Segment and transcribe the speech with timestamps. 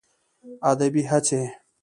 [0.71, 1.41] ادبي هڅې